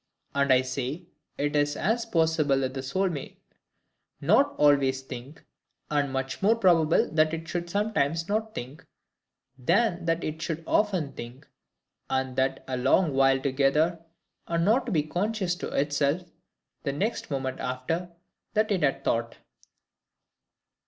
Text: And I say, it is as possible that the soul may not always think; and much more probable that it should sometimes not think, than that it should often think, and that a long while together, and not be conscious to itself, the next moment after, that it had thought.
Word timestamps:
And 0.33 0.51
I 0.51 0.63
say, 0.63 1.05
it 1.37 1.55
is 1.55 1.77
as 1.77 2.07
possible 2.07 2.61
that 2.61 2.73
the 2.73 2.81
soul 2.81 3.07
may 3.07 3.37
not 4.19 4.55
always 4.57 5.01
think; 5.03 5.45
and 5.91 6.11
much 6.11 6.41
more 6.41 6.55
probable 6.55 7.07
that 7.11 7.35
it 7.35 7.47
should 7.47 7.69
sometimes 7.69 8.27
not 8.27 8.55
think, 8.55 8.83
than 9.59 10.05
that 10.05 10.23
it 10.23 10.41
should 10.41 10.63
often 10.65 11.13
think, 11.13 11.47
and 12.09 12.35
that 12.35 12.63
a 12.67 12.77
long 12.77 13.13
while 13.13 13.39
together, 13.39 13.99
and 14.47 14.65
not 14.65 14.91
be 14.91 15.03
conscious 15.03 15.53
to 15.57 15.67
itself, 15.67 16.23
the 16.81 16.93
next 16.93 17.29
moment 17.29 17.59
after, 17.59 18.09
that 18.55 18.71
it 18.71 18.81
had 18.81 19.03
thought. 19.03 19.35